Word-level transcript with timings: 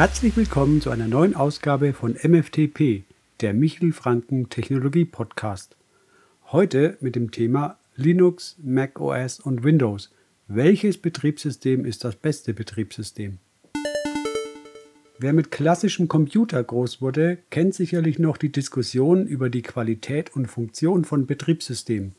Herzlich 0.00 0.34
willkommen 0.34 0.80
zu 0.80 0.88
einer 0.88 1.08
neuen 1.08 1.36
Ausgabe 1.36 1.92
von 1.92 2.14
MFTP, 2.14 3.02
der 3.42 3.52
Michel 3.52 3.92
Franken 3.92 4.48
Technologie 4.48 5.04
Podcast. 5.04 5.76
Heute 6.46 6.96
mit 7.02 7.16
dem 7.16 7.32
Thema 7.32 7.76
Linux, 7.96 8.56
Mac 8.62 8.98
OS 8.98 9.40
und 9.40 9.62
Windows. 9.62 10.10
Welches 10.48 10.96
Betriebssystem 10.96 11.84
ist 11.84 12.02
das 12.02 12.16
beste 12.16 12.54
Betriebssystem? 12.54 13.40
Wer 15.18 15.34
mit 15.34 15.50
klassischem 15.50 16.08
Computer 16.08 16.64
groß 16.64 17.02
wurde, 17.02 17.36
kennt 17.50 17.74
sicherlich 17.74 18.18
noch 18.18 18.38
die 18.38 18.52
Diskussion 18.52 19.26
über 19.26 19.50
die 19.50 19.60
Qualität 19.60 20.34
und 20.34 20.46
Funktion 20.46 21.04
von 21.04 21.26
Betriebssystemen. 21.26 22.14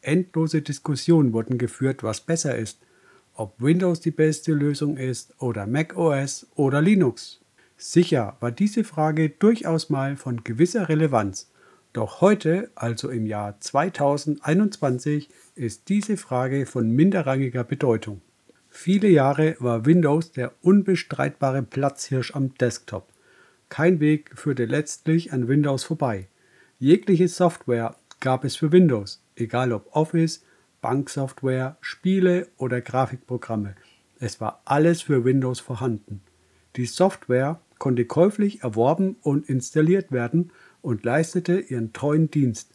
Endlose 0.00 0.62
Diskussionen 0.62 1.34
wurden 1.34 1.58
geführt, 1.58 2.02
was 2.02 2.22
besser 2.22 2.56
ist, 2.56 2.78
ob 3.36 3.60
Windows 3.60 4.00
die 4.00 4.10
beste 4.10 4.52
Lösung 4.52 4.96
ist 4.96 5.34
oder 5.40 5.66
Mac 5.66 5.96
OS 5.96 6.46
oder 6.54 6.80
Linux. 6.80 7.40
Sicher 7.76 8.36
war 8.40 8.50
diese 8.50 8.84
Frage 8.84 9.30
durchaus 9.30 9.90
mal 9.90 10.16
von 10.16 10.42
gewisser 10.44 10.88
Relevanz, 10.88 11.50
doch 11.96 12.20
heute, 12.20 12.70
also 12.74 13.08
im 13.08 13.24
Jahr 13.24 13.58
2021, 13.58 15.30
ist 15.54 15.88
diese 15.88 16.18
Frage 16.18 16.66
von 16.66 16.90
minderrangiger 16.90 17.64
Bedeutung. 17.64 18.20
Viele 18.68 19.08
Jahre 19.08 19.56
war 19.60 19.86
Windows 19.86 20.32
der 20.32 20.52
unbestreitbare 20.60 21.62
Platzhirsch 21.62 22.34
am 22.34 22.52
Desktop. 22.54 23.08
Kein 23.70 23.98
Weg 24.00 24.30
führte 24.34 24.66
letztlich 24.66 25.32
an 25.32 25.48
Windows 25.48 25.84
vorbei. 25.84 26.28
Jegliche 26.78 27.28
Software 27.28 27.96
gab 28.20 28.44
es 28.44 28.56
für 28.56 28.72
Windows, 28.72 29.22
egal 29.34 29.72
ob 29.72 29.86
Office, 29.96 30.44
Banksoftware, 30.86 31.78
Spiele 31.80 32.46
oder 32.58 32.80
Grafikprogramme. 32.80 33.74
Es 34.20 34.40
war 34.40 34.62
alles 34.66 35.02
für 35.02 35.24
Windows 35.24 35.58
vorhanden. 35.58 36.20
Die 36.76 36.86
Software 36.86 37.60
konnte 37.78 38.04
käuflich 38.04 38.62
erworben 38.62 39.16
und 39.20 39.48
installiert 39.48 40.12
werden 40.12 40.52
und 40.82 41.04
leistete 41.04 41.58
ihren 41.58 41.92
treuen 41.92 42.30
Dienst. 42.30 42.70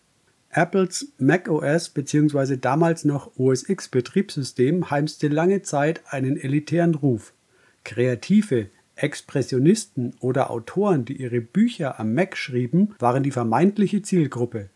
Apples 0.49 1.13
macOS 1.19 1.91
bzw. 1.91 2.57
damals 2.57 3.05
noch 3.05 3.31
OS 3.37 3.69
X 3.69 3.87
Betriebssystem 3.87 4.91
heimste 4.91 5.29
lange 5.29 5.61
Zeit 5.61 6.01
einen 6.09 6.35
elitären 6.35 6.95
Ruf. 6.95 7.31
Kreative, 7.85 8.67
Expressionisten 8.97 10.15
oder 10.19 10.51
Autoren, 10.51 11.05
die 11.05 11.15
ihre 11.15 11.39
Bücher 11.39 11.97
am 11.97 12.13
Mac 12.13 12.35
schrieben, 12.35 12.93
waren 12.99 13.23
die 13.23 13.31
vermeintliche 13.31 14.01
Zielgruppe. 14.01 14.69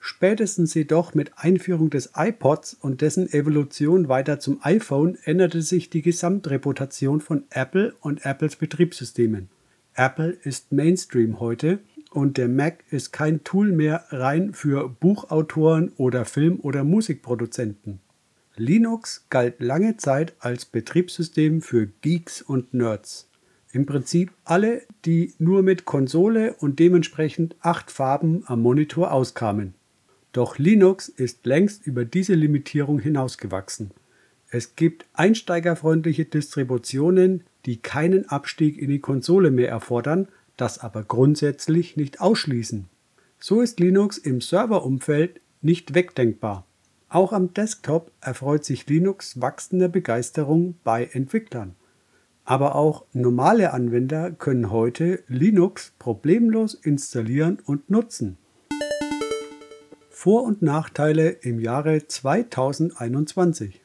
Spätestens 0.00 0.74
jedoch 0.74 1.14
mit 1.14 1.32
Einführung 1.36 1.90
des 1.90 2.12
iPods 2.14 2.74
und 2.74 3.00
dessen 3.00 3.32
Evolution 3.32 4.08
weiter 4.08 4.38
zum 4.38 4.60
iPhone 4.62 5.18
änderte 5.24 5.62
sich 5.62 5.90
die 5.90 6.02
Gesamtreputation 6.02 7.20
von 7.20 7.44
Apple 7.50 7.94
und 8.00 8.24
Apples 8.24 8.56
Betriebssystemen. 8.56 9.48
Apple 9.94 10.30
ist 10.30 10.70
Mainstream 10.70 11.40
heute 11.40 11.80
und 12.10 12.36
der 12.36 12.48
Mac 12.48 12.84
ist 12.90 13.12
kein 13.12 13.42
Tool 13.42 13.72
mehr 13.72 14.04
rein 14.10 14.54
für 14.54 14.88
Buchautoren 14.88 15.92
oder 15.96 16.24
Film- 16.24 16.60
oder 16.60 16.84
Musikproduzenten. 16.84 18.00
Linux 18.56 19.26
galt 19.30 19.60
lange 19.60 19.96
Zeit 19.96 20.34
als 20.38 20.64
Betriebssystem 20.64 21.60
für 21.60 21.86
Geeks 21.86 22.42
und 22.42 22.74
Nerds. 22.74 23.28
Im 23.72 23.86
Prinzip 23.86 24.32
alle, 24.44 24.82
die 25.04 25.34
nur 25.38 25.62
mit 25.62 25.84
Konsole 25.84 26.54
und 26.54 26.78
dementsprechend 26.78 27.56
acht 27.60 27.90
Farben 27.90 28.42
am 28.46 28.62
Monitor 28.62 29.12
auskamen. 29.12 29.74
Doch 30.38 30.56
Linux 30.56 31.08
ist 31.08 31.46
längst 31.46 31.84
über 31.84 32.04
diese 32.04 32.34
Limitierung 32.34 33.00
hinausgewachsen. 33.00 33.90
Es 34.50 34.76
gibt 34.76 35.04
einsteigerfreundliche 35.12 36.26
Distributionen, 36.26 37.42
die 37.66 37.78
keinen 37.78 38.28
Abstieg 38.28 38.78
in 38.78 38.88
die 38.88 39.00
Konsole 39.00 39.50
mehr 39.50 39.68
erfordern, 39.68 40.28
das 40.56 40.78
aber 40.78 41.02
grundsätzlich 41.02 41.96
nicht 41.96 42.20
ausschließen. 42.20 42.84
So 43.40 43.62
ist 43.62 43.80
Linux 43.80 44.16
im 44.16 44.40
Serverumfeld 44.40 45.40
nicht 45.60 45.96
wegdenkbar. 45.96 46.64
Auch 47.08 47.32
am 47.32 47.52
Desktop 47.52 48.12
erfreut 48.20 48.64
sich 48.64 48.86
Linux 48.86 49.40
wachsender 49.40 49.88
Begeisterung 49.88 50.76
bei 50.84 51.06
Entwicklern. 51.06 51.74
Aber 52.44 52.76
auch 52.76 53.06
normale 53.12 53.72
Anwender 53.72 54.30
können 54.30 54.70
heute 54.70 55.20
Linux 55.26 55.94
problemlos 55.98 56.74
installieren 56.74 57.58
und 57.66 57.90
nutzen. 57.90 58.38
Vor- 60.20 60.42
und 60.42 60.62
Nachteile 60.62 61.28
im 61.28 61.60
Jahre 61.60 62.04
2021 62.04 63.80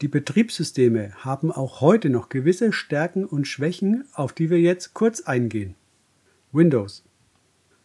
Die 0.00 0.08
Betriebssysteme 0.08 1.12
haben 1.18 1.52
auch 1.52 1.80
heute 1.80 2.10
noch 2.10 2.28
gewisse 2.28 2.72
Stärken 2.72 3.24
und 3.24 3.46
Schwächen, 3.46 4.04
auf 4.12 4.32
die 4.32 4.50
wir 4.50 4.58
jetzt 4.58 4.94
kurz 4.94 5.20
eingehen. 5.20 5.76
Windows. 6.50 7.04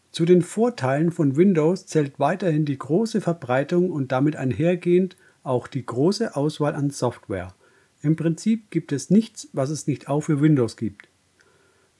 Zu 0.09 0.25
den 0.25 0.41
Vorteilen 0.41 1.11
von 1.11 1.37
Windows 1.37 1.85
zählt 1.85 2.19
weiterhin 2.19 2.65
die 2.65 2.79
große 2.79 3.21
Verbreitung 3.21 3.91
und 3.91 4.11
damit 4.11 4.35
einhergehend 4.35 5.15
auch 5.43 5.67
die 5.67 5.85
große 5.85 6.35
Auswahl 6.35 6.73
an 6.73 6.89
Software. 6.89 7.53
Im 8.01 8.15
Prinzip 8.15 8.71
gibt 8.71 8.93
es 8.93 9.11
nichts, 9.11 9.49
was 9.53 9.69
es 9.69 9.85
nicht 9.85 10.09
auch 10.09 10.21
für 10.21 10.41
Windows 10.41 10.75
gibt. 10.75 11.07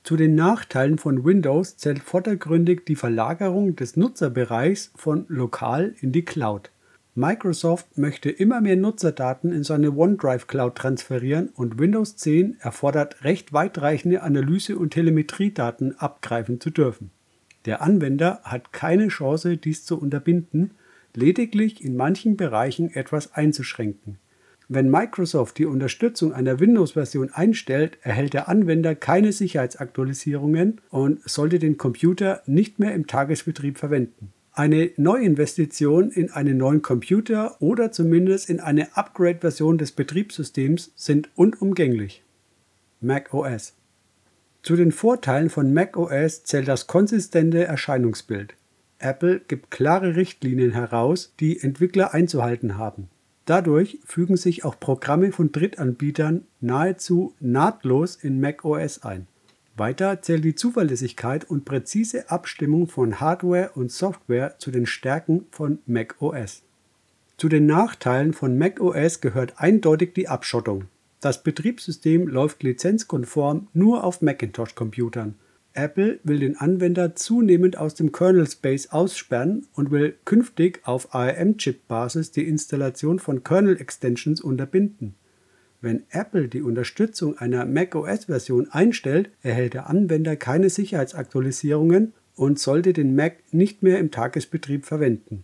Zu 0.05 0.17
den 0.17 0.35
Nachteilen 0.35 0.99
von 0.99 1.25
Windows 1.25 1.77
zählt 1.77 1.97
vordergründig 1.97 2.85
die 2.85 2.95
Verlagerung 2.95 3.75
des 3.75 3.97
Nutzerbereichs 3.97 4.91
von 4.95 5.25
lokal 5.29 5.95
in 5.99 6.11
die 6.11 6.23
Cloud. 6.23 6.69
Microsoft 7.16 7.97
möchte 7.97 8.29
immer 8.29 8.61
mehr 8.61 8.75
Nutzerdaten 8.75 9.51
in 9.51 9.63
seine 9.63 9.97
OneDrive 9.97 10.45
Cloud 10.45 10.75
transferieren 10.75 11.49
und 11.55 11.79
Windows 11.79 12.17
10 12.17 12.57
erfordert 12.59 13.23
recht 13.23 13.51
weitreichende 13.51 14.21
Analyse- 14.21 14.77
und 14.77 14.91
Telemetriedaten 14.91 15.97
abgreifen 15.97 16.61
zu 16.61 16.69
dürfen. 16.69 17.09
Der 17.66 17.81
Anwender 17.81 18.41
hat 18.43 18.73
keine 18.73 19.07
Chance, 19.07 19.57
dies 19.57 19.85
zu 19.85 19.99
unterbinden, 19.99 20.75
lediglich 21.16 21.83
in 21.83 21.95
manchen 21.95 22.37
Bereichen 22.37 22.91
etwas 22.91 23.33
einzuschränken. 23.33 24.19
Wenn 24.67 24.89
Microsoft 24.89 25.59
die 25.59 25.65
Unterstützung 25.65 26.33
einer 26.33 26.59
Windows-Version 26.59 27.29
einstellt, 27.31 27.99
erhält 28.01 28.33
der 28.33 28.49
Anwender 28.49 28.95
keine 28.95 29.31
Sicherheitsaktualisierungen 29.31 30.81
und 30.89 31.21
sollte 31.29 31.59
den 31.59 31.77
Computer 31.77 32.41
nicht 32.47 32.79
mehr 32.79 32.95
im 32.95 33.05
Tagesbetrieb 33.05 33.77
verwenden. 33.77 34.33
Eine 34.53 34.89
Neuinvestition 34.97 36.09
in 36.09 36.31
einen 36.31 36.57
neuen 36.57 36.81
Computer 36.81 37.61
oder 37.61 37.91
zumindest 37.91 38.49
in 38.49 38.59
eine 38.59 38.97
Upgrade-Version 38.97 39.77
des 39.77 39.91
Betriebssystems 39.91 40.93
sind 40.95 41.29
unumgänglich. 41.35 42.23
Mac 43.01 43.33
OS 43.33 43.73
Zu 44.63 44.77
den 44.77 44.91
Vorteilen 44.91 45.51
von 45.51 45.73
Mac 45.73 45.95
OS 45.97 46.43
zählt 46.43 46.67
das 46.67 46.87
konsistente 46.87 47.65
Erscheinungsbild. 47.65 48.55
Apple 48.97 49.41
gibt 49.47 49.69
klare 49.69 50.15
Richtlinien 50.15 50.71
heraus, 50.71 51.33
die 51.39 51.59
Entwickler 51.59 52.13
einzuhalten 52.13 52.77
haben. 52.77 53.09
Dadurch 53.45 54.00
fügen 54.03 54.38
sich 54.38 54.66
auch 54.66 54.79
Programme 54.79 55.31
von 55.31 55.51
Drittanbietern 55.51 56.45
nahezu 56.61 57.35
nahtlos 57.39 58.16
in 58.16 58.39
Mac 58.39 58.66
OS 58.66 59.03
ein. 59.03 59.28
Weiter 59.78 60.22
zählt 60.22 60.45
die 60.45 60.56
Zuverlässigkeit 60.56 61.44
und 61.44 61.66
präzise 61.66 62.29
Abstimmung 62.31 62.88
von 62.88 63.19
Hardware 63.19 63.72
und 63.75 63.91
Software 63.91 64.57
zu 64.57 64.72
den 64.72 64.85
Stärken 64.85 65.45
von 65.51 65.79
macOS. 65.85 66.63
Zu 67.38 67.50
den 67.50 67.66
Nachteilen 67.66 68.34
von 68.34 68.57
macOS 68.57 69.19
gehört 69.19 69.55
eindeutig 69.57 70.13
die 70.13 70.29
Abschottung. 70.29 70.85
Das 71.19 71.44
Betriebssystem 71.44 72.28
läuft 72.28 72.63
lizenzkonform 72.63 73.67
nur 73.73 74.05
auf 74.05 74.22
Macintosh-Computern. 74.22 75.35
Apple 75.75 76.19
will 76.23 76.39
den 76.39 76.57
Anwender 76.57 77.15
zunehmend 77.15 77.77
aus 77.77 77.95
dem 77.95 78.13
Kernel 78.13 78.47
Space 78.47 78.87
aussperren 78.87 79.67
und 79.73 79.91
will 79.91 80.15
künftig 80.23 80.79
auf 80.85 81.13
ARM-Chip-Basis 81.13 82.31
die 82.31 82.47
Installation 82.47 83.19
von 83.19 83.43
Kernel-Extensions 83.43 84.39
unterbinden. 84.39 85.16
Wenn 85.81 86.03
Apple 86.09 86.47
die 86.47 86.61
Unterstützung 86.61 87.37
einer 87.37 87.66
macOS-Version 87.66 88.69
einstellt, 88.72 89.29
erhält 89.43 89.73
der 89.73 89.89
Anwender 89.89 90.37
keine 90.37 90.69
Sicherheitsaktualisierungen 90.69 92.13
und 92.35 92.57
sollte 92.57 92.93
den 92.93 93.16
Mac 93.16 93.35
nicht 93.51 93.83
mehr 93.83 93.99
im 93.99 94.11
Tagesbetrieb 94.11 94.85
verwenden. 94.85 95.43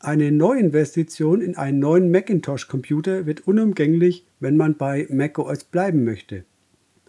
Eine 0.00 0.32
Neuinvestition 0.32 1.40
in 1.40 1.56
einen 1.56 1.78
neuen 1.78 2.10
Macintosh-Computer 2.10 3.26
wird 3.26 3.46
unumgänglich, 3.46 4.26
wenn 4.40 4.56
man 4.56 4.76
bei 4.76 5.06
macOS 5.08 5.62
bleiben 5.62 6.02
möchte. 6.02 6.44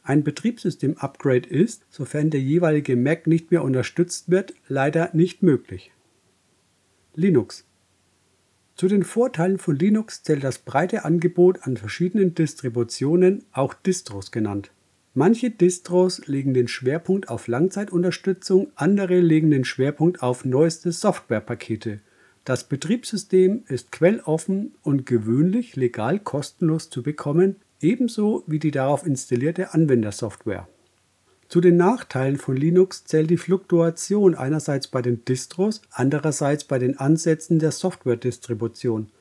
Ein 0.04 0.24
Betriebssystem-Upgrade 0.24 1.50
ist, 1.50 1.86
sofern 1.90 2.30
der 2.30 2.42
jeweilige 2.42 2.96
Mac 2.96 3.26
nicht 3.26 3.52
mehr 3.52 3.64
unterstützt 3.64 4.30
wird, 4.30 4.54
leider 4.68 5.10
nicht 5.14 5.44
möglich. 5.44 5.92
Linux 7.16 7.66
zu 8.76 8.88
den 8.88 9.04
Vorteilen 9.04 9.60
von 9.60 9.76
Linux 9.76 10.24
zählt 10.24 10.44
das 10.44 10.58
breite 10.58 11.06
Angebot 11.06 11.60
an 11.62 11.78
verschiedenen 11.78 12.34
Distributionen, 12.34 13.44
auch 13.52 13.74
Distros 13.76 14.32
genannt. 14.32 14.72
Manche 15.14 15.52
Distros 15.52 16.26
legen 16.26 16.56
den 16.56 16.68
Schwerpunkt 16.68 17.30
auf 17.30 17.48
Langzeitunterstützung, 17.48 18.72
andere 18.76 19.20
legen 19.20 19.52
den 19.52 19.64
Schwerpunkt 19.64 20.24
auf 20.24 20.44
neueste 20.44 20.92
Softwarepakete. 20.92 22.00
Das 22.46 22.68
Betriebssystem 22.68 23.64
ist 23.68 23.92
quelloffen 23.92 24.74
und 24.82 25.06
gewöhnlich 25.06 25.76
legal 25.76 26.20
kostenlos 26.20 26.90
zu 26.90 27.04
bekommen, 27.04 27.58
ebenso 27.84 28.44
wie 28.48 28.60
die 28.60 28.72
darauf 28.72 29.06
installierte 29.06 29.74
Anwendersoftware. 29.74 30.68
Zu 31.50 31.62
den 31.62 31.78
Nachteilen 31.78 32.38
von 32.38 32.58
Linux 32.58 33.04
zählt 33.06 33.30
die 33.30 33.38
Fluktuation 33.38 34.34
einerseits 34.34 34.88
bei 34.88 35.02
den 35.02 35.24
Distros, 35.26 35.82
andererseits 35.92 36.64
bei 36.64 36.80
den 36.80 36.98
Ansätzen 36.98 37.60
der 37.60 37.72
Software-Distribution. 37.72 39.12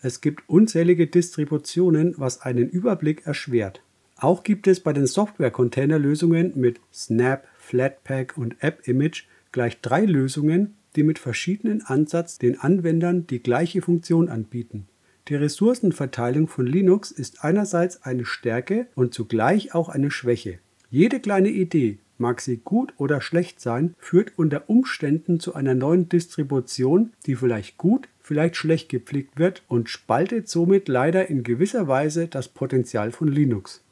Es 0.00 0.20
gibt 0.20 0.48
unzählige 0.48 1.08
Distributionen, 1.08 2.14
was 2.16 2.42
einen 2.42 2.68
Überblick 2.68 3.26
erschwert. 3.26 3.82
Auch 4.16 4.44
gibt 4.44 4.66
es 4.66 4.80
bei 4.80 4.92
den 4.92 5.06
Software-Container-Lösungen 5.06 6.52
mit 6.54 6.78
Snap, 6.92 7.48
Flatpak 7.58 8.36
und 8.36 8.62
AppImage 8.62 9.24
gleich 9.50 9.80
drei 9.80 10.04
Lösungen, 10.04 10.76
die 10.94 11.02
mit 11.02 11.18
verschiedenen 11.18 11.82
Ansatz 11.82 12.38
den 12.38 12.60
Anwendern 12.60 13.26
die 13.26 13.42
gleiche 13.42 13.82
Funktion 13.82 14.28
anbieten. 14.28 14.86
Die 15.30 15.36
Ressourcenverteilung 15.36 16.48
von 16.48 16.66
Linux 16.66 17.12
ist 17.12 17.44
einerseits 17.44 18.02
eine 18.02 18.24
Stärke 18.24 18.88
und 18.96 19.14
zugleich 19.14 19.76
auch 19.76 19.88
eine 19.88 20.10
Schwäche. 20.10 20.58
Jede 20.90 21.20
kleine 21.20 21.50
Idee, 21.50 21.98
mag 22.18 22.40
sie 22.40 22.56
gut 22.56 22.94
oder 22.96 23.20
schlecht 23.20 23.60
sein, 23.60 23.94
führt 24.00 24.32
unter 24.36 24.68
Umständen 24.68 25.38
zu 25.38 25.54
einer 25.54 25.76
neuen 25.76 26.08
Distribution, 26.08 27.12
die 27.26 27.36
vielleicht 27.36 27.78
gut, 27.78 28.08
vielleicht 28.20 28.56
schlecht 28.56 28.88
gepflegt 28.88 29.38
wird 29.38 29.62
und 29.68 29.88
spaltet 29.88 30.48
somit 30.48 30.88
leider 30.88 31.30
in 31.30 31.44
gewisser 31.44 31.86
Weise 31.86 32.26
das 32.26 32.48
Potenzial 32.48 33.12
von 33.12 33.28
Linux. 33.28 33.84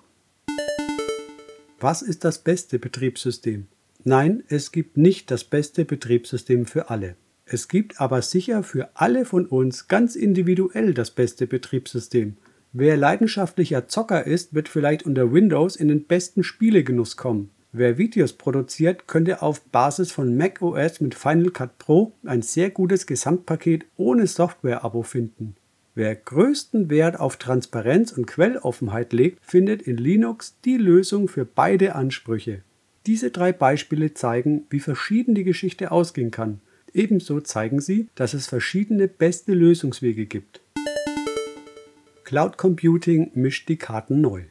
Was 1.78 2.02
ist 2.02 2.24
das 2.24 2.40
beste 2.40 2.80
Betriebssystem? 2.80 3.68
Nein, 4.02 4.42
es 4.48 4.72
gibt 4.72 4.96
nicht 4.96 5.30
das 5.30 5.44
beste 5.44 5.84
Betriebssystem 5.84 6.66
für 6.66 6.90
alle. 6.90 7.14
Es 7.50 7.68
gibt 7.68 7.98
aber 7.98 8.20
sicher 8.20 8.62
für 8.62 8.90
alle 8.92 9.24
von 9.24 9.46
uns 9.46 9.88
ganz 9.88 10.16
individuell 10.16 10.92
das 10.92 11.10
beste 11.10 11.46
Betriebssystem. 11.46 12.36
Wer 12.74 12.98
leidenschaftlicher 12.98 13.88
Zocker 13.88 14.26
ist, 14.26 14.52
wird 14.52 14.68
vielleicht 14.68 15.06
unter 15.06 15.32
Windows 15.32 15.74
in 15.74 15.88
den 15.88 16.04
besten 16.04 16.44
Spielegenuss 16.44 17.16
kommen. 17.16 17.48
Wer 17.72 17.96
Videos 17.96 18.34
produziert, 18.34 19.08
könnte 19.08 19.40
auf 19.40 19.62
Basis 19.62 20.12
von 20.12 20.36
macOS 20.36 21.00
mit 21.00 21.14
Final 21.14 21.50
Cut 21.50 21.78
Pro 21.78 22.12
ein 22.24 22.42
sehr 22.42 22.68
gutes 22.68 23.06
Gesamtpaket 23.06 23.86
ohne 23.96 24.26
Software-Abo 24.26 25.02
finden. 25.02 25.56
Wer 25.94 26.16
größten 26.16 26.90
Wert 26.90 27.18
auf 27.18 27.38
Transparenz 27.38 28.12
und 28.12 28.26
Quelloffenheit 28.26 29.14
legt, 29.14 29.42
findet 29.42 29.80
in 29.80 29.96
Linux 29.96 30.58
die 30.66 30.76
Lösung 30.76 31.28
für 31.28 31.46
beide 31.46 31.94
Ansprüche. 31.94 32.62
Diese 33.06 33.30
drei 33.30 33.52
Beispiele 33.52 34.12
zeigen, 34.12 34.66
wie 34.68 34.80
verschieden 34.80 35.34
die 35.34 35.44
Geschichte 35.44 35.90
ausgehen 35.90 36.30
kann. 36.30 36.60
Ebenso 36.94 37.40
zeigen 37.40 37.80
sie, 37.80 38.08
dass 38.14 38.34
es 38.34 38.46
verschiedene 38.46 39.08
beste 39.08 39.52
Lösungswege 39.52 40.26
gibt. 40.26 40.60
Cloud 42.24 42.58
Computing 42.58 43.30
mischt 43.34 43.68
die 43.68 43.76
Karten 43.76 44.20
neu. 44.20 44.42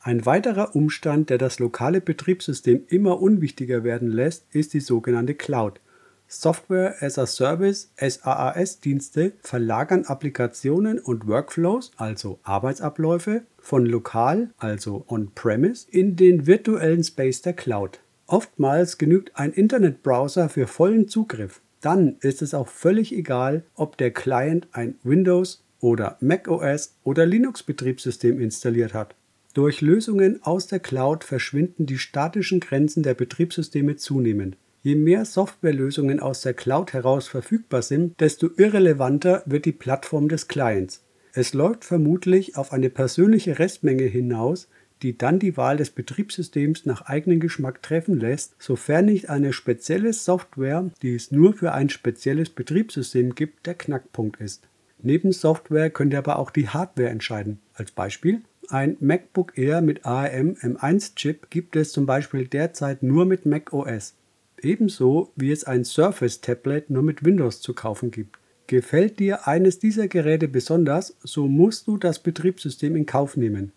Ein 0.00 0.24
weiterer 0.24 0.76
Umstand, 0.76 1.30
der 1.30 1.38
das 1.38 1.58
lokale 1.58 2.00
Betriebssystem 2.00 2.84
immer 2.86 3.20
unwichtiger 3.20 3.82
werden 3.82 4.08
lässt, 4.08 4.46
ist 4.52 4.74
die 4.74 4.80
sogenannte 4.80 5.34
Cloud. 5.34 5.80
Software 6.28 6.96
as 7.02 7.18
a 7.18 7.26
Service 7.26 7.90
SaaS-Dienste 7.96 9.32
verlagern 9.40 10.04
Applikationen 10.04 10.98
und 10.98 11.26
Workflows, 11.26 11.92
also 11.96 12.38
Arbeitsabläufe, 12.42 13.42
von 13.58 13.86
lokal, 13.86 14.50
also 14.58 15.04
on-premise, 15.08 15.86
in 15.90 16.16
den 16.16 16.46
virtuellen 16.46 17.02
Space 17.02 17.42
der 17.42 17.54
Cloud. 17.54 18.00
Oftmals 18.28 18.98
genügt 18.98 19.36
ein 19.36 19.52
Internetbrowser 19.52 20.48
für 20.48 20.66
vollen 20.66 21.08
Zugriff. 21.08 21.60
Dann 21.86 22.16
ist 22.18 22.42
es 22.42 22.52
auch 22.52 22.66
völlig 22.66 23.14
egal, 23.14 23.62
ob 23.76 23.96
der 23.96 24.10
Client 24.10 24.66
ein 24.72 24.96
Windows 25.04 25.62
oder 25.78 26.16
macOS 26.18 26.96
oder 27.04 27.24
Linux-Betriebssystem 27.26 28.40
installiert 28.40 28.92
hat. 28.92 29.14
Durch 29.54 29.82
Lösungen 29.82 30.42
aus 30.42 30.66
der 30.66 30.80
Cloud 30.80 31.22
verschwinden 31.22 31.86
die 31.86 31.98
statischen 31.98 32.58
Grenzen 32.58 33.04
der 33.04 33.14
Betriebssysteme 33.14 33.94
zunehmend. 33.94 34.56
Je 34.82 34.96
mehr 34.96 35.24
Softwarelösungen 35.24 36.18
aus 36.18 36.40
der 36.40 36.54
Cloud 36.54 36.92
heraus 36.92 37.28
verfügbar 37.28 37.82
sind, 37.82 38.18
desto 38.18 38.48
irrelevanter 38.56 39.44
wird 39.46 39.64
die 39.64 39.70
Plattform 39.70 40.28
des 40.28 40.48
Clients. 40.48 41.04
Es 41.34 41.54
läuft 41.54 41.84
vermutlich 41.84 42.56
auf 42.56 42.72
eine 42.72 42.90
persönliche 42.90 43.60
Restmenge 43.60 44.06
hinaus, 44.06 44.66
die 45.02 45.18
dann 45.18 45.38
die 45.38 45.56
Wahl 45.56 45.76
des 45.76 45.90
Betriebssystems 45.90 46.86
nach 46.86 47.02
eigenem 47.02 47.40
Geschmack 47.40 47.82
treffen 47.82 48.18
lässt, 48.18 48.54
sofern 48.58 49.06
nicht 49.06 49.28
eine 49.28 49.52
spezielle 49.52 50.12
Software, 50.12 50.90
die 51.02 51.14
es 51.14 51.30
nur 51.30 51.52
für 51.52 51.72
ein 51.72 51.88
spezielles 51.90 52.50
Betriebssystem 52.50 53.34
gibt, 53.34 53.66
der 53.66 53.74
Knackpunkt 53.74 54.40
ist. 54.40 54.66
Neben 55.02 55.32
Software 55.32 55.90
könnte 55.90 56.18
aber 56.18 56.38
auch 56.38 56.50
die 56.50 56.68
Hardware 56.68 57.10
entscheiden. 57.10 57.60
Als 57.74 57.92
Beispiel 57.92 58.42
ein 58.68 58.96
MacBook 59.00 59.56
Air 59.56 59.80
mit 59.80 60.04
ARM 60.04 60.54
M1-Chip 60.54 61.50
gibt 61.50 61.76
es 61.76 61.92
zum 61.92 62.06
Beispiel 62.06 62.48
derzeit 62.48 63.02
nur 63.02 63.24
mit 63.24 63.46
macOS. 63.46 64.14
Ebenso 64.60 65.30
wie 65.36 65.52
es 65.52 65.64
ein 65.64 65.84
Surface 65.84 66.40
Tablet 66.40 66.90
nur 66.90 67.02
mit 67.02 67.24
Windows 67.24 67.60
zu 67.60 67.74
kaufen 67.74 68.10
gibt. 68.10 68.36
Gefällt 68.66 69.20
dir 69.20 69.46
eines 69.46 69.78
dieser 69.78 70.08
Geräte 70.08 70.48
besonders, 70.48 71.16
so 71.22 71.46
musst 71.46 71.86
du 71.86 71.98
das 71.98 72.18
Betriebssystem 72.18 72.96
in 72.96 73.06
Kauf 73.06 73.36
nehmen. 73.36 73.70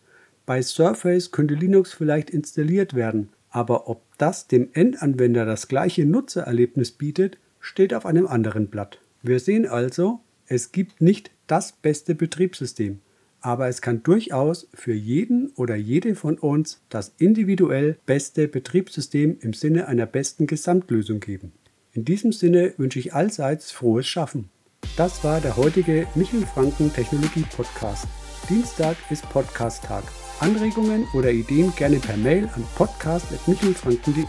Bei 0.50 0.64
Surface 0.64 1.30
könnte 1.30 1.54
Linux 1.54 1.94
vielleicht 1.94 2.32
installiert 2.32 2.96
werden, 2.96 3.30
aber 3.52 3.88
ob 3.88 4.02
das 4.18 4.48
dem 4.48 4.70
Endanwender 4.74 5.46
das 5.46 5.68
gleiche 5.68 6.08
Nutzererlebnis 6.08 6.90
bietet, 6.90 7.38
steht 7.60 7.94
auf 7.94 8.08
einem 8.08 8.26
anderen 8.26 8.66
Blatt. 8.66 9.00
Wir 9.22 9.40
sehen 9.40 9.68
also, 9.68 10.22
es 10.48 10.72
gibt 10.72 11.02
nicht 11.02 11.30
das 11.46 11.74
beste 11.74 12.16
Betriebssystem 12.16 13.00
aber 13.42 13.68
es 13.68 13.82
kann 13.82 14.04
durchaus 14.04 14.68
für 14.74 14.94
jeden 14.94 15.52
oder 15.56 15.76
jede 15.76 16.16
von 16.16 16.38
uns 16.38 16.82
das 16.90 17.14
individuell 17.18 17.98
beste 18.06 18.48
Betriebssystem 18.48 19.38
im 19.42 19.54
Sinne 19.54 19.88
einer 19.88 20.06
besten 20.06 20.48
Gesamtlösung 20.48 21.20
geben. 21.20 21.54
In 21.94 22.06
diesem 22.06 22.32
Sinne 22.32 22.74
wünsche 22.78 23.00
ich 23.00 23.14
allseits 23.14 23.72
frohes 23.72 24.08
Schaffen. 24.08 24.50
Das 24.98 25.24
war 25.24 25.42
der 25.42 25.58
heutige 25.58 26.08
Michel 26.16 26.46
Franken 26.46 26.92
Technologie 26.94 27.46
Podcast. 27.56 28.08
Dienstag 28.50 28.98
ist 29.10 29.30
Podcast-Tag. 29.30 30.04
Anregungen 30.40 31.08
oder 31.14 31.32
Ideen 31.32 31.74
gerne 31.76 31.98
per 31.98 32.18
Mail 32.18 32.50
an 32.56 32.66
podcast.michelfranken.de. 32.76 34.26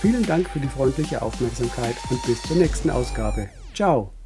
Vielen 0.00 0.24
Dank 0.24 0.48
für 0.48 0.60
die 0.60 0.68
freundliche 0.68 1.20
Aufmerksamkeit 1.22 1.96
und 2.10 2.22
bis 2.24 2.42
zur 2.42 2.56
nächsten 2.56 2.90
Ausgabe. 2.90 3.48
Ciao! 3.74 4.19